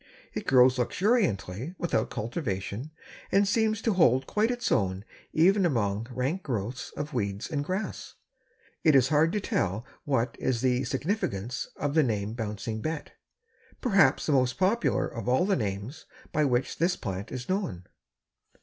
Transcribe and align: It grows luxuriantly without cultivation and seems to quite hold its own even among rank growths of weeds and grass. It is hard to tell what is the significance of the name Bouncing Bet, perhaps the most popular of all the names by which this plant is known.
It 0.33 0.47
grows 0.47 0.79
luxuriantly 0.79 1.75
without 1.77 2.09
cultivation 2.09 2.89
and 3.31 3.47
seems 3.47 3.83
to 3.83 3.93
quite 3.93 4.25
hold 4.39 4.49
its 4.49 4.71
own 4.71 5.05
even 5.31 5.63
among 5.63 6.07
rank 6.09 6.41
growths 6.41 6.89
of 6.97 7.13
weeds 7.13 7.51
and 7.51 7.63
grass. 7.63 8.15
It 8.83 8.95
is 8.95 9.09
hard 9.09 9.31
to 9.33 9.39
tell 9.39 9.85
what 10.03 10.35
is 10.39 10.61
the 10.61 10.85
significance 10.85 11.67
of 11.75 11.93
the 11.93 12.01
name 12.01 12.33
Bouncing 12.33 12.81
Bet, 12.81 13.11
perhaps 13.79 14.25
the 14.25 14.31
most 14.33 14.57
popular 14.57 15.07
of 15.07 15.29
all 15.29 15.45
the 15.45 15.55
names 15.55 16.07
by 16.31 16.45
which 16.45 16.79
this 16.79 16.95
plant 16.95 17.31
is 17.31 17.47
known. 17.47 17.83